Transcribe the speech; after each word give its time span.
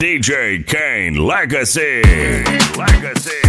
DJ 0.00 0.64
Kaine 0.64 1.16
Legacy. 1.16 2.04
Legacy. 2.78 3.47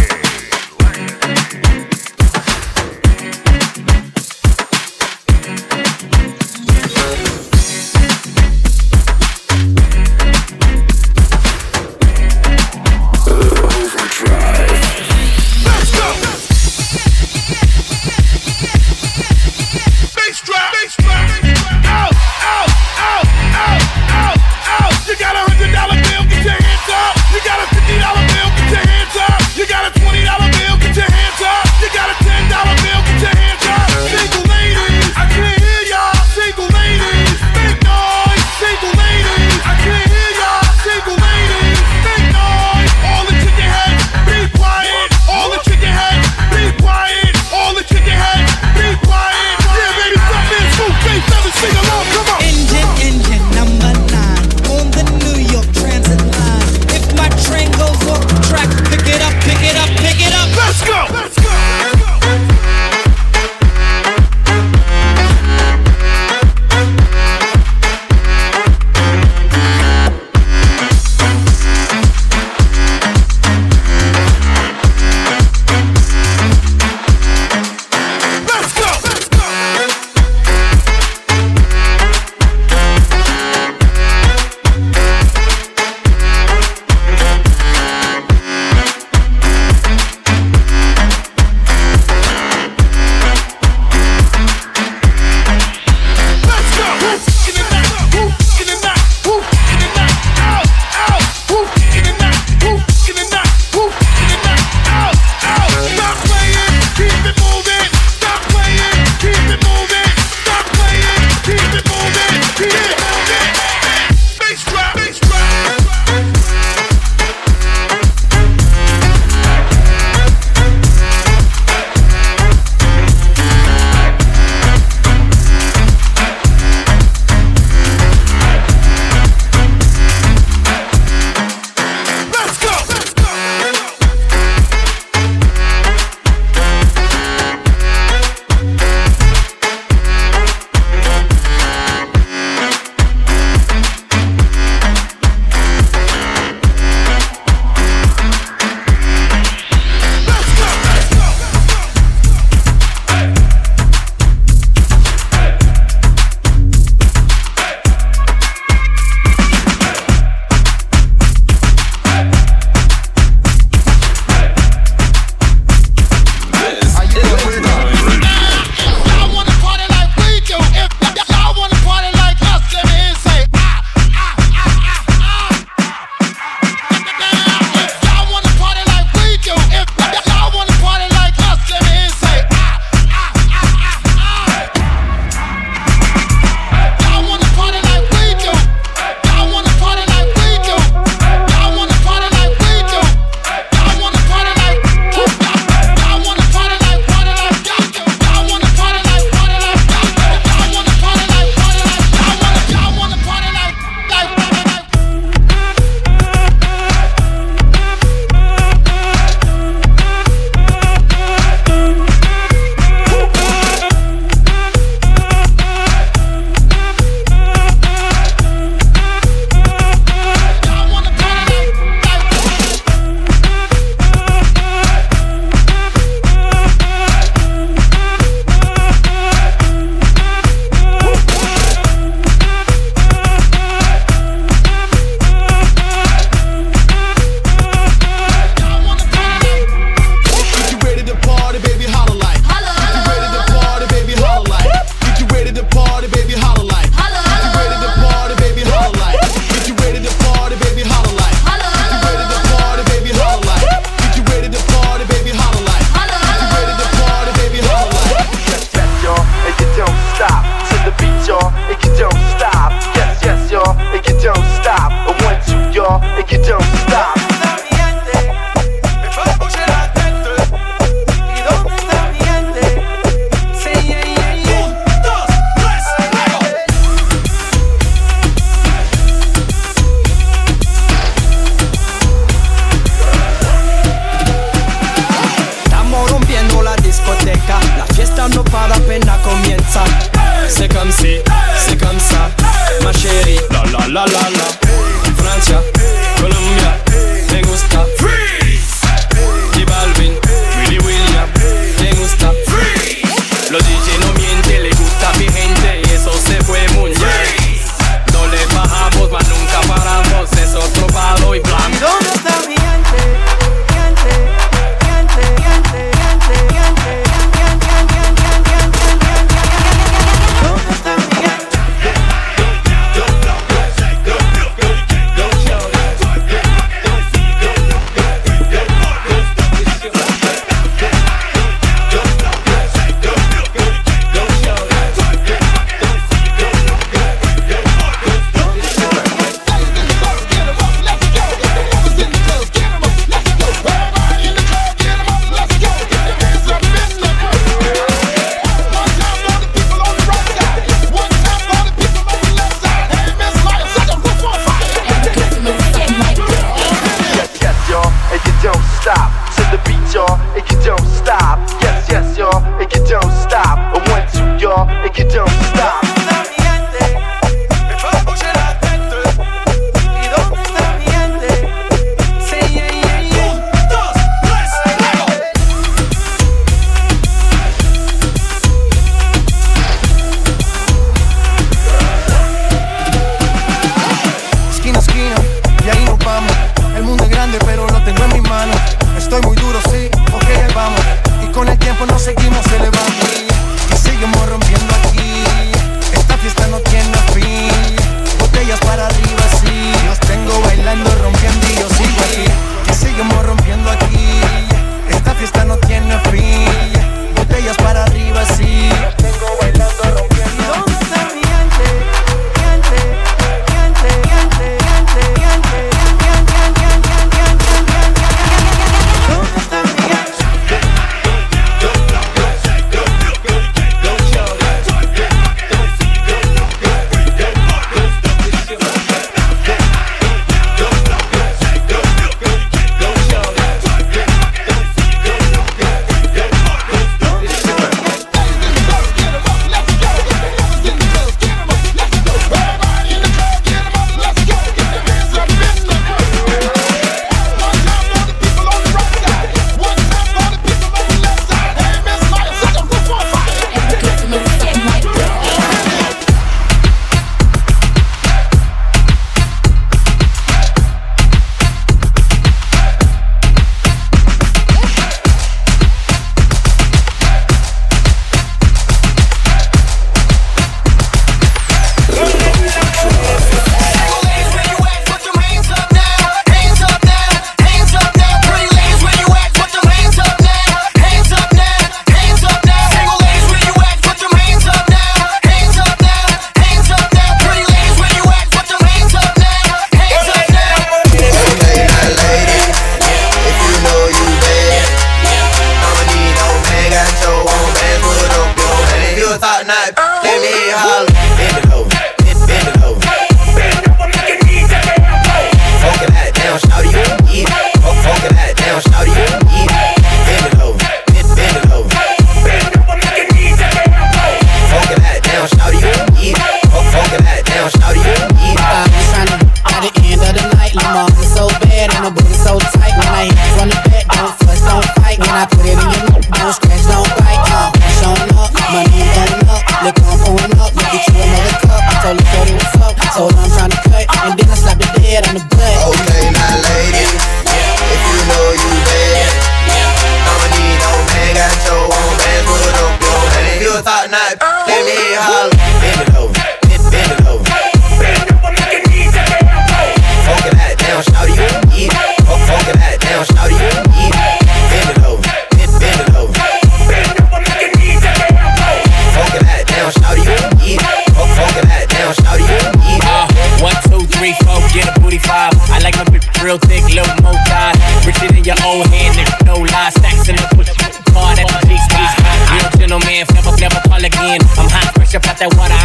That 575.20 575.36
what 575.36 575.50
I 575.50 575.59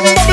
Remember 0.00 0.29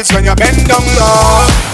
it 0.00 0.14
when 0.14 0.24
you 0.24 0.34
bend 0.34 0.66
down 0.66 0.80
low. 0.96 1.69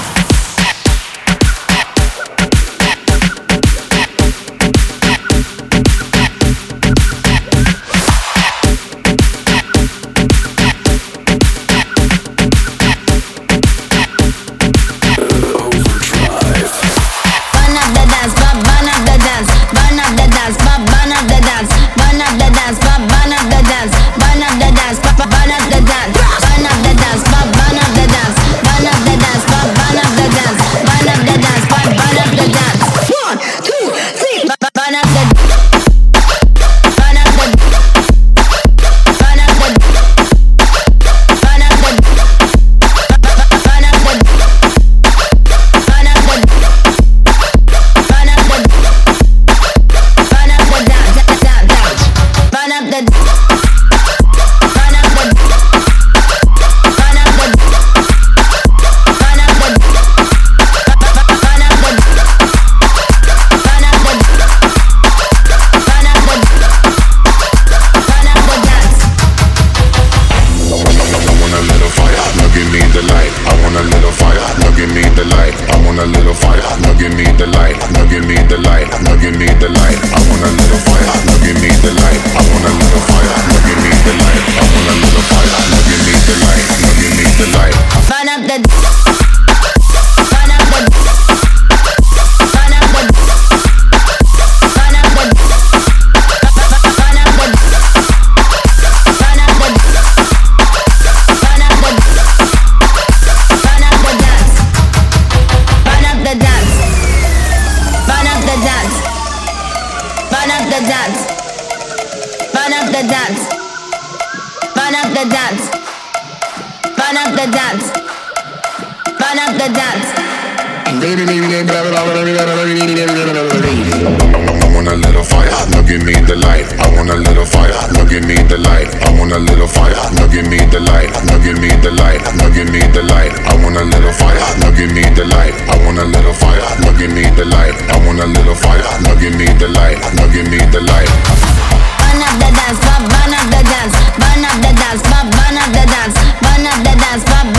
más, 147.17 147.47
va 147.47 147.56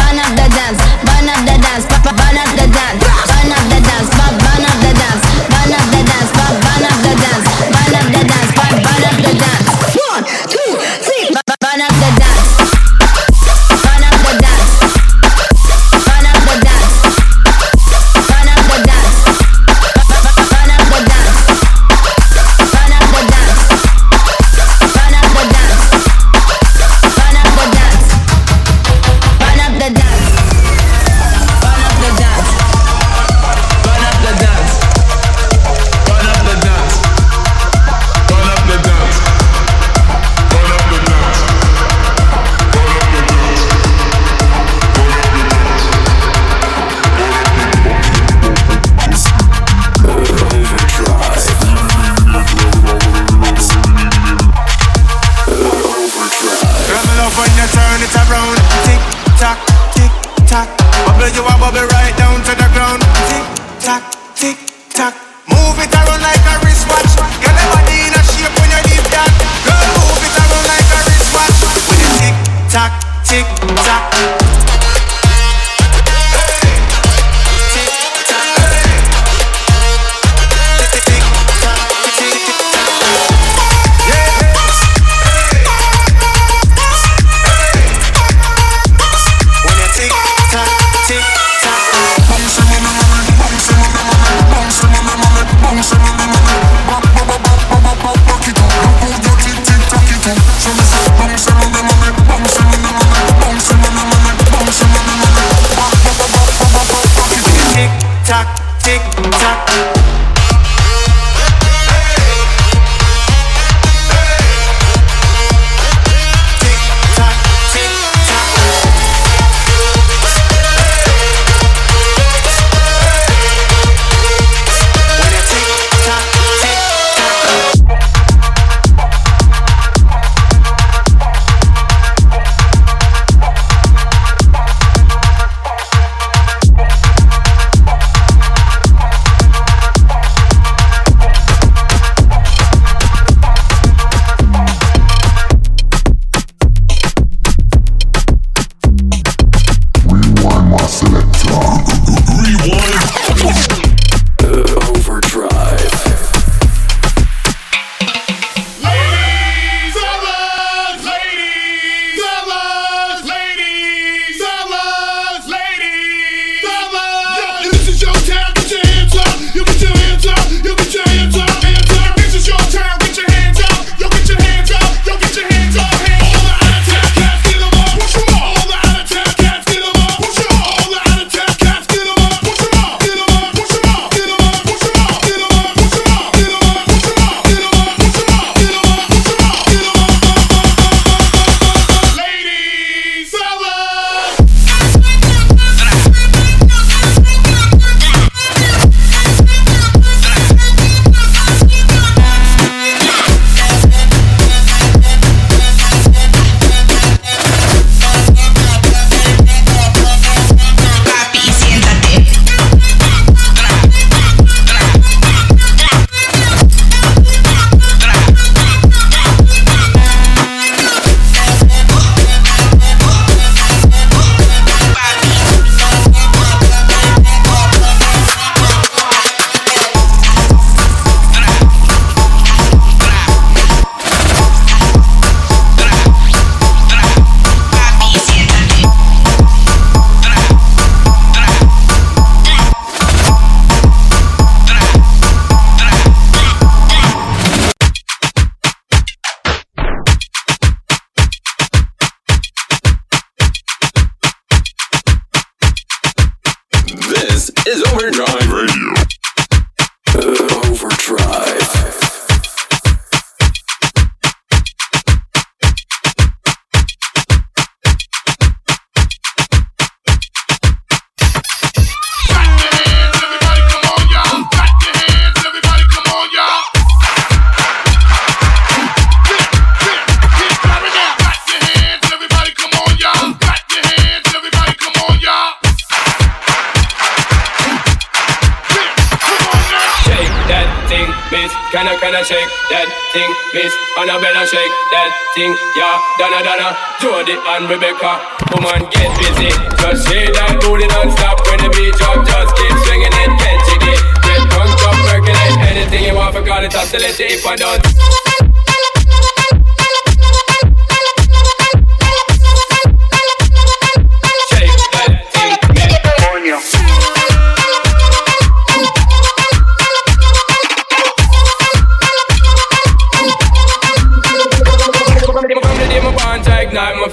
Can 292.07 292.15
I, 292.15 292.23
shake 292.23 292.47
that 292.71 292.87
thing, 293.11 293.27
Miss 293.51 293.75
Annabella? 293.99 294.47
Shake 294.47 294.71
that 294.95 295.11
thing, 295.35 295.51
yeah. 295.75 295.99
Donna, 296.15 296.39
Donna, 296.39 296.71
Jody 297.03 297.35
and 297.35 297.67
Rebecca. 297.67 298.23
Come 298.47 298.63
on, 298.63 298.87
get 298.95 299.11
busy. 299.19 299.51
Just 299.75 300.07
shake 300.07 300.31
that 300.31 300.55
booty 300.63 300.87
non-stop 300.87 301.43
when 301.51 301.59
the 301.59 301.67
beat 301.67 301.91
drop. 301.99 302.23
Just 302.23 302.55
keep 302.55 302.71
swinging 302.87 303.11
it, 303.11 303.31
get 303.35 303.59
jiggy. 303.67 303.95
Get 304.23 304.39
drunk, 304.47 304.71
up, 304.87 304.95
percolate. 305.03 305.59
Anything 305.67 306.07
you 306.07 306.15
want, 306.15 306.31
forgot 306.31 306.63
it, 306.63 306.71
oscillate 306.71 307.19
it 307.19 307.27
if 307.27 307.45
I 307.45 307.59
don't. 307.59 308.06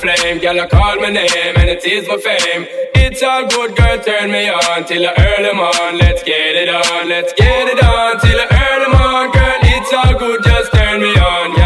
Flame. 0.04 0.38
Girl, 0.38 0.60
I 0.60 0.66
call 0.68 0.96
my 0.96 1.10
name 1.10 1.54
and 1.56 1.68
it 1.70 1.84
is 1.84 2.06
my 2.08 2.16
fame. 2.16 2.66
It's 2.94 3.22
all 3.22 3.46
good, 3.46 3.76
girl, 3.76 3.98
turn 4.02 4.30
me 4.30 4.48
on 4.48 4.84
Till 4.84 5.02
the 5.02 5.12
early 5.20 5.54
morn, 5.54 5.98
let's 5.98 6.22
get 6.22 6.56
it 6.56 6.68
on 6.68 7.08
Let's 7.08 7.32
get 7.32 7.68
it 7.68 7.82
on 7.82 8.20
till 8.20 8.36
the 8.36 8.46
early 8.50 8.88
morn. 8.96 9.30
Girl, 9.30 9.58
it's 9.62 9.92
all 9.92 10.18
good, 10.18 10.42
just 10.42 10.72
turn 10.72 11.00
me 11.00 11.14
on 11.14 11.63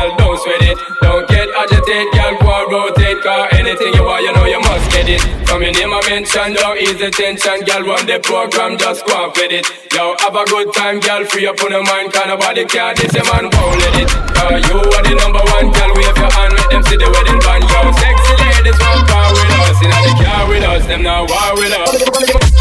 get 5.49 5.57
it 5.57 5.57
From 5.57 5.63
your 5.63 5.73
name 5.73 5.93
I 5.93 6.01
mention, 6.09 6.55
yo, 6.55 6.75
ease 6.75 6.99
the 6.99 7.11
tension. 7.11 7.65
Girl, 7.65 7.83
run 7.83 8.07
the 8.07 8.21
program, 8.21 8.79
just 8.79 9.07
go 9.07 9.25
and 9.25 9.33
with 9.37 9.53
it. 9.53 9.67
Yo, 9.93 10.15
have 10.19 10.37
a 10.37 10.45
good 10.45 10.73
time, 10.75 11.01
girl, 11.01 11.25
free 11.25 11.47
up 11.47 11.61
on 11.63 11.71
your 11.71 11.85
mind 11.85 12.13
Cause 12.13 12.27
nobody 12.27 12.65
care, 12.65 12.95
this 12.95 13.15
a 13.15 13.25
man 13.33 13.51
won't 13.51 13.79
let 13.81 13.95
it. 13.97 14.09
Cause 14.37 14.63
you 14.69 14.79
are 14.79 15.03
the 15.03 15.15
number 15.17 15.43
one, 15.57 15.73
girl, 15.73 15.93
wave 15.97 16.17
your 16.17 16.31
hand 16.31 16.53
Let 16.55 16.71
them 16.71 16.83
see 16.85 16.97
the 16.97 17.09
wedding 17.11 17.41
band, 17.41 17.65
yo 17.65 17.81
Sexy 17.97 18.35
ladies 18.39 18.79
want 18.79 19.09
power 19.09 19.33
with 19.33 19.65
us. 19.65 19.83
Inna 19.83 19.99
the 20.05 20.13
car 20.25 20.49
with 20.49 20.65
us, 20.65 20.87
them 20.87 21.03
now 21.03 21.27
war 21.27 21.53
with 21.57 21.73
us 21.73 22.58